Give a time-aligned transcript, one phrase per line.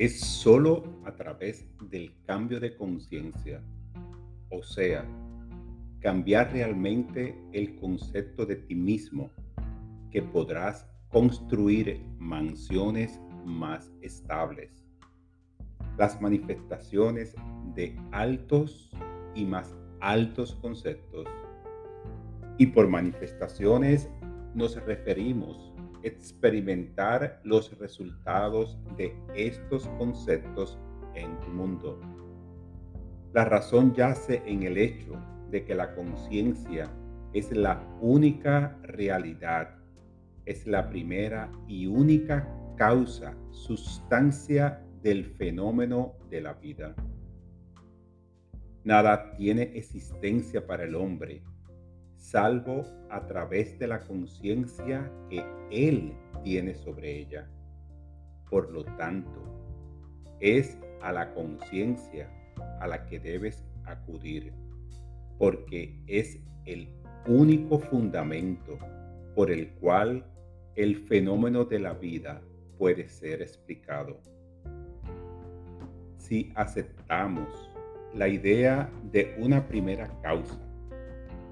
[0.00, 3.62] es sólo a través del cambio de conciencia,
[4.48, 5.06] o sea,
[6.00, 9.30] cambiar realmente el concepto de ti mismo,
[10.10, 14.70] que podrás construir mansiones más estables.
[15.98, 17.34] Las manifestaciones
[17.74, 18.90] de altos
[19.34, 21.26] y más altos conceptos.
[22.56, 24.08] Y por manifestaciones
[24.54, 30.78] nos referimos experimentar los resultados de estos conceptos
[31.14, 32.00] en tu mundo.
[33.32, 35.12] La razón yace en el hecho
[35.50, 36.90] de que la conciencia
[37.32, 39.76] es la única realidad,
[40.46, 46.94] es la primera y única causa, sustancia del fenómeno de la vida.
[48.84, 51.42] Nada tiene existencia para el hombre,
[52.20, 56.12] salvo a través de la conciencia que él
[56.44, 57.48] tiene sobre ella.
[58.48, 59.42] Por lo tanto,
[60.38, 62.30] es a la conciencia
[62.80, 64.52] a la que debes acudir,
[65.38, 66.90] porque es el
[67.26, 68.78] único fundamento
[69.34, 70.24] por el cual
[70.76, 72.42] el fenómeno de la vida
[72.78, 74.20] puede ser explicado.
[76.18, 77.48] Si aceptamos
[78.14, 80.69] la idea de una primera causa,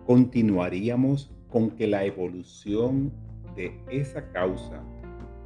[0.08, 3.12] continuaríamos con que la evolución
[3.54, 4.82] de esa causa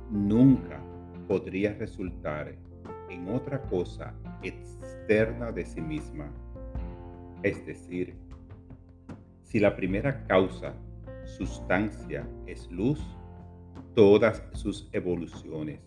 [0.08, 0.80] nunca
[1.27, 2.55] podría resultar
[3.10, 6.33] en otra cosa externa de sí misma.
[7.42, 8.14] Es decir,
[9.42, 10.77] si la primera causa,
[11.24, 13.00] sustancia, es luz,
[13.96, 15.80] todas sus evoluciones,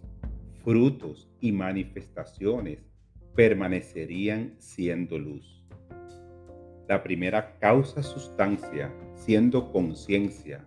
[0.66, 2.80] frutos y manifestaciones
[3.36, 5.65] permanecerían siendo luz.
[6.88, 10.66] La primera causa sustancia, siendo conciencia,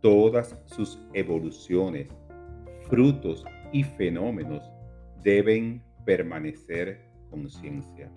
[0.00, 2.08] todas sus evoluciones,
[2.88, 4.62] frutos y fenómenos
[5.22, 8.10] deben permanecer conciencia.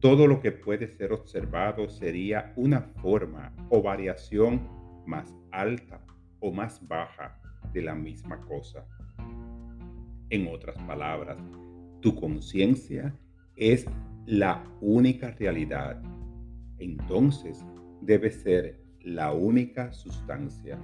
[0.00, 4.66] Todo lo que puede ser observado sería una forma o variación
[5.06, 6.00] más alta
[6.40, 7.38] o más baja
[7.72, 8.86] de la misma cosa.
[10.30, 11.38] En otras palabras,
[12.00, 13.14] tu conciencia
[13.56, 13.86] es
[14.26, 16.00] la única realidad.
[16.80, 17.64] Entonces
[18.00, 20.78] debe ser la única sustancia.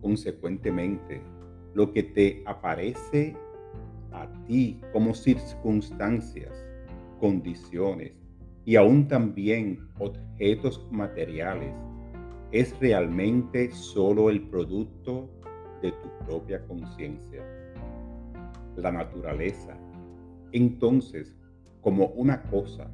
[0.00, 1.22] Consecuentemente,
[1.74, 3.36] lo que te aparece
[4.12, 6.52] a ti como circunstancias,
[7.18, 8.12] condiciones
[8.64, 11.74] y aún también objetos materiales
[12.52, 15.30] es realmente solo el producto
[15.82, 17.44] de tu propia conciencia.
[18.76, 19.78] La naturaleza,
[20.52, 21.34] entonces,
[21.80, 22.90] como una cosa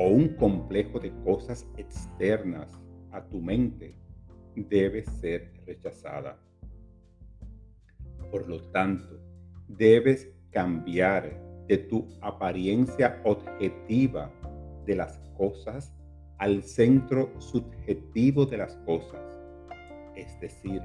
[0.00, 2.80] o un complejo de cosas externas
[3.12, 3.94] a tu mente,
[4.56, 6.38] debe ser rechazada.
[8.30, 9.20] Por lo tanto,
[9.68, 11.38] debes cambiar
[11.68, 14.32] de tu apariencia objetiva
[14.86, 15.92] de las cosas
[16.38, 19.20] al centro subjetivo de las cosas,
[20.16, 20.80] es decir,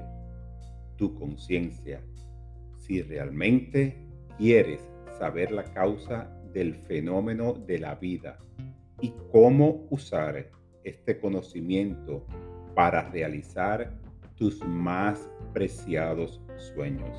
[0.96, 2.04] tu conciencia,
[2.76, 3.96] si realmente
[4.36, 4.86] quieres
[5.18, 8.38] saber la causa del fenómeno de la vida
[9.00, 10.50] y cómo usar
[10.84, 12.24] este conocimiento
[12.74, 13.92] para realizar
[14.36, 17.16] tus más preciados sueños.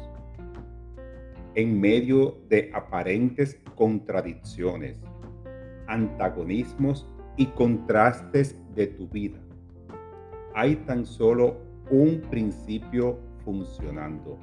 [1.56, 5.02] En medio de aparentes contradicciones,
[5.88, 9.40] antagonismos y contrastes de tu vida.
[10.54, 11.58] Hay tan solo
[11.90, 14.38] un principio funcionando.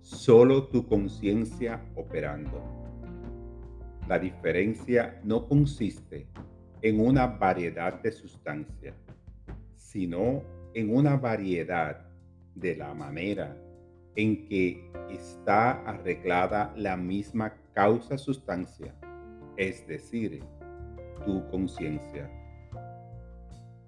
[0.00, 2.85] Solo tu conciencia operando.
[4.08, 6.28] La diferencia no consiste
[6.80, 8.94] en una variedad de sustancias,
[9.74, 10.42] sino
[10.74, 12.06] en una variedad
[12.54, 13.56] de la manera
[14.14, 18.94] en que está arreglada la misma causa sustancia,
[19.56, 20.42] es decir,
[21.24, 22.30] tu conciencia.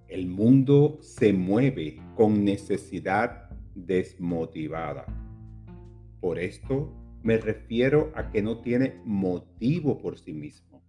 [0.08, 5.06] El mundo se mueve con necesidad desmotivada.
[6.20, 6.92] Por esto
[7.22, 10.82] me refiero a que no tiene motivo por sí mismo,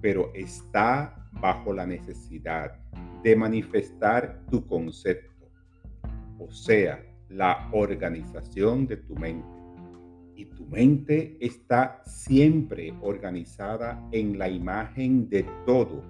[0.00, 2.78] pero está bajo la necesidad
[3.22, 5.50] de manifestar tu concepto,
[6.38, 9.58] o sea, la organización de tu mente
[10.38, 16.02] y tu mente está siempre organizada en la imagen de todo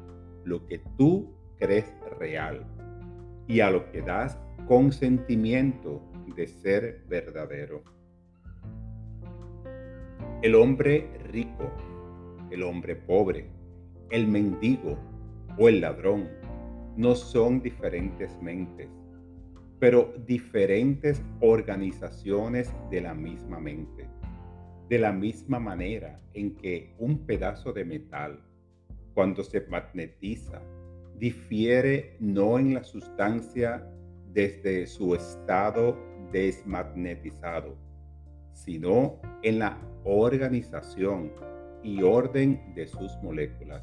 [0.44, 2.66] lo que tú crees real
[3.46, 6.02] y a lo que das consentimiento
[6.36, 7.82] de ser verdadero.
[10.40, 11.68] El hombre rico,
[12.52, 13.50] el hombre pobre,
[14.10, 14.96] el mendigo
[15.58, 16.28] o el ladrón
[16.96, 18.88] no son diferentes mentes,
[19.80, 24.08] pero diferentes organizaciones de la misma mente.
[24.88, 28.40] De la misma manera en que un pedazo de metal,
[29.14, 30.62] cuando se magnetiza,
[31.18, 33.84] difiere no en la sustancia
[34.32, 35.98] desde su estado
[36.30, 37.76] desmagnetizado,
[38.52, 41.32] sino en la organización
[41.82, 43.82] y orden de sus moléculas.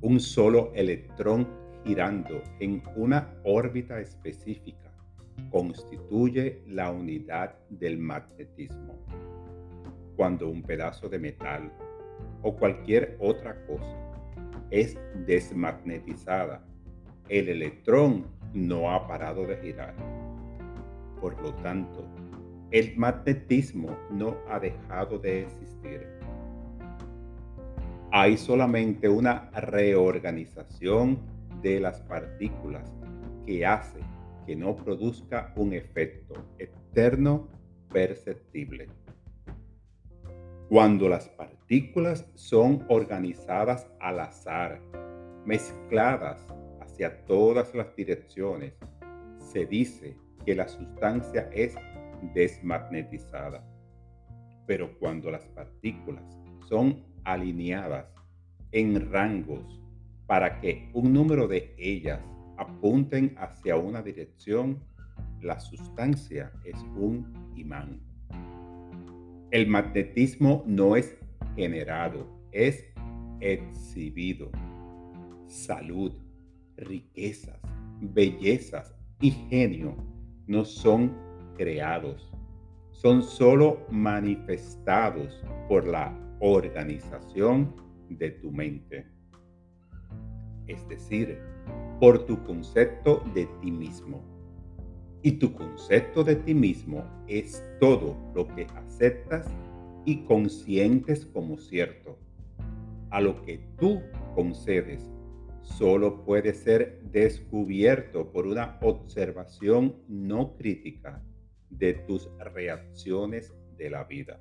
[0.00, 1.48] Un solo electrón
[1.84, 4.90] girando en una órbita específica
[5.50, 8.94] constituye la unidad del magnetismo.
[10.16, 11.72] Cuando un pedazo de metal
[12.42, 13.96] o cualquier otra cosa
[14.70, 16.64] es desmagnetizada,
[17.28, 19.94] el electrón no ha parado de girar.
[21.20, 22.04] Por lo tanto,
[22.70, 26.08] el magnetismo no ha dejado de existir.
[28.10, 31.18] Hay solamente una reorganización
[31.62, 32.90] de las partículas
[33.44, 34.00] que hace
[34.46, 37.48] que no produzca un efecto externo
[37.92, 38.88] perceptible.
[40.68, 44.80] Cuando las partículas son organizadas al azar,
[45.44, 46.46] mezcladas
[46.80, 48.74] hacia todas las direcciones,
[49.38, 51.76] se dice que la sustancia es
[52.34, 53.64] desmagnetizada.
[54.66, 56.24] Pero cuando las partículas
[56.68, 58.06] son alineadas
[58.72, 59.80] en rangos
[60.26, 62.20] para que un número de ellas
[62.56, 64.82] apunten hacia una dirección,
[65.40, 68.00] la sustancia es un imán.
[69.50, 71.16] El magnetismo no es
[71.54, 72.92] generado, es
[73.40, 74.50] exhibido.
[75.46, 76.12] Salud,
[76.76, 77.60] riquezas,
[78.00, 79.96] bellezas y genio
[80.46, 81.25] no son
[81.56, 82.30] creados,
[82.92, 87.74] son solo manifestados por la organización
[88.08, 89.06] de tu mente.
[90.66, 91.38] Es decir,
[92.00, 94.22] por tu concepto de ti mismo.
[95.22, 99.46] Y tu concepto de ti mismo es todo lo que aceptas
[100.04, 102.18] y consientes como cierto.
[103.10, 104.00] A lo que tú
[104.34, 105.10] concedes
[105.62, 111.22] solo puede ser descubierto por una observación no crítica
[111.70, 114.40] de tus reacciones de la vida.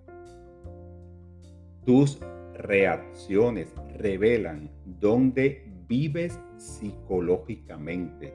[1.85, 2.19] Tus
[2.53, 8.33] reacciones revelan dónde vives psicológicamente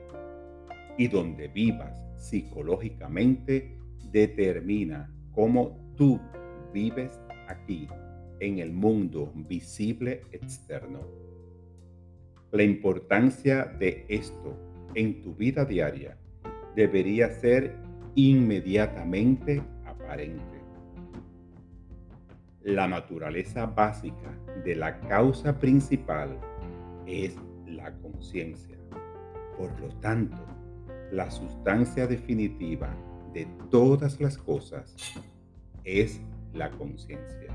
[0.97, 3.77] y donde vivas psicológicamente
[4.11, 6.19] determina cómo tú
[6.73, 7.87] vives aquí
[8.39, 10.99] en el mundo visible externo.
[12.51, 14.57] La importancia de esto
[14.95, 16.17] en tu vida diaria
[16.75, 17.75] debería ser
[18.15, 20.61] inmediatamente aparente.
[22.63, 26.37] La naturaleza básica de la causa principal
[27.05, 27.35] es
[27.65, 28.77] la conciencia.
[29.57, 30.37] Por lo tanto,
[31.11, 32.95] la sustancia definitiva
[33.33, 34.95] de todas las cosas
[35.83, 36.21] es
[36.53, 37.53] la conciencia.